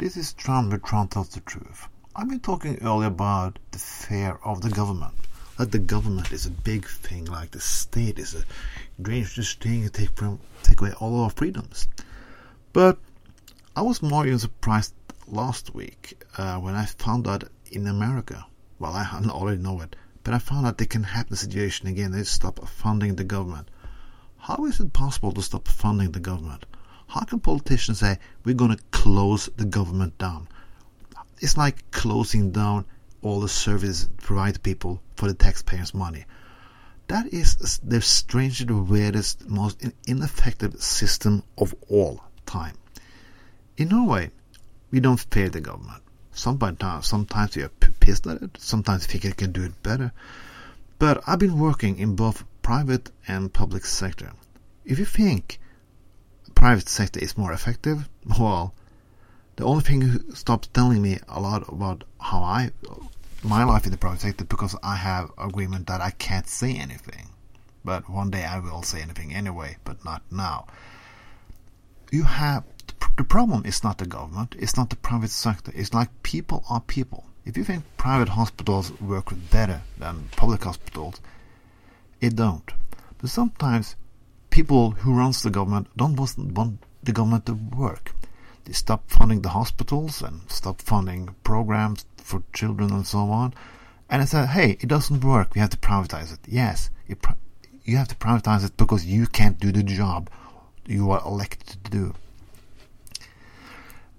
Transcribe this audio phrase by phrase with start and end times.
[0.00, 1.86] This is Trond with Trond Tells the Truth.
[2.16, 5.12] I've been talking earlier about the fear of the government.
[5.58, 8.44] That the government is a big thing, like the state is a
[9.02, 11.86] dangerous thing to take, from, take away all our freedoms.
[12.72, 12.96] But
[13.76, 14.94] I was more even surprised
[15.28, 18.46] last week uh, when I found out in America,
[18.78, 22.12] well, I already know it, but I found out they can have the situation again.
[22.12, 23.68] They stop funding the government.
[24.38, 26.64] How is it possible to stop funding the government?
[27.10, 30.46] How can politicians say we're going to close the government down?
[31.40, 32.84] It's like closing down
[33.20, 36.24] all the services provided to people for the taxpayers' money.
[37.08, 42.76] That is the strangest, weirdest, most ineffective system of all time.
[43.76, 44.30] In Norway,
[44.92, 46.04] we don't fear the government.
[46.30, 48.56] Sometimes, sometimes we are pissed at it.
[48.56, 50.12] Sometimes think it can do it better.
[51.00, 54.30] But I've been working in both private and public sector.
[54.84, 55.58] If you think
[56.60, 58.06] private sector is more effective,
[58.38, 58.74] well,
[59.56, 62.70] the only thing who stops telling me a lot about how I
[63.42, 67.30] my life in the private sector because I have agreement that I can't say anything.
[67.82, 70.66] But one day I will say anything anyway, but not now.
[72.12, 72.64] You have
[73.16, 75.72] the problem is not the government, it's not the private sector.
[75.74, 77.24] It's like people are people.
[77.46, 81.22] If you think private hospitals work better than public hospitals,
[82.20, 82.70] it don't.
[83.16, 83.96] But sometimes
[84.60, 86.16] people who runs the government don't
[86.54, 88.12] want the government to work.
[88.66, 93.54] They stop funding the hospitals and stop funding programs for children and so on.
[94.10, 95.54] And I said, hey, it doesn't work.
[95.54, 96.40] We have to privatize it.
[96.46, 97.16] Yes, you,
[97.84, 100.28] you have to privatize it because you can't do the job
[100.84, 102.14] you are elected to do.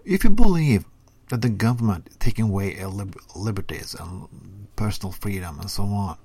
[0.04, 0.86] If you believe
[1.30, 2.84] that the government taking away
[3.36, 4.28] liberties and
[4.76, 6.18] personal freedom and so on,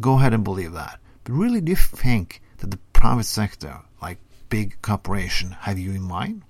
[0.00, 1.00] go ahead and believe that.
[1.24, 4.18] But really, do you think that the private sector, like
[4.48, 6.42] big corporation, have you in mind?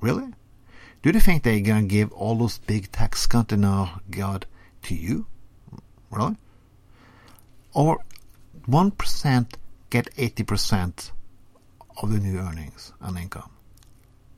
[0.00, 0.34] Really?
[1.02, 4.46] Do you think they're gonna give all those big tax our God
[4.82, 5.26] to you?
[6.10, 6.34] Really?
[7.74, 8.00] Or
[8.66, 9.56] one percent
[9.88, 11.12] get eighty percent
[12.02, 13.52] of the new earnings and income?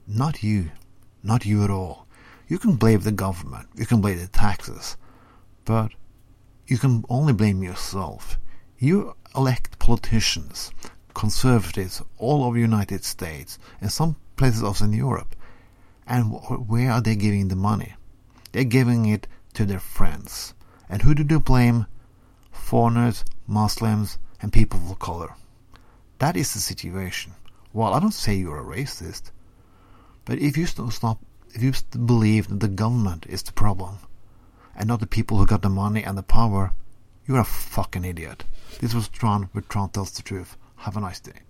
[0.06, 0.72] Not you.
[1.22, 2.06] Not you at all.
[2.48, 3.66] You can blame the government.
[3.76, 4.98] You can blame the taxes.
[5.64, 5.92] But
[6.66, 8.38] you can only blame yourself.
[8.78, 10.70] You elect politicians,
[11.14, 15.34] conservatives all over the United States and some places also in Europe.
[16.06, 16.32] And
[16.68, 17.94] where are they giving the money?
[18.52, 20.54] They're giving it to their friends.
[20.88, 21.86] And who do they blame?
[22.50, 25.34] Foreigners, Muslims, and people of color.
[26.18, 27.32] That is the situation.
[27.72, 29.30] Well, I don't say you're a racist,
[30.24, 31.20] but if you stop,
[31.54, 33.98] if you believe that the government is the problem,
[34.74, 36.72] and not the people who got the money and the power,
[37.26, 38.44] you're a fucking idiot.
[38.80, 40.56] This was Trond with Trond Tells the Truth.
[40.80, 41.40] Have a nice day.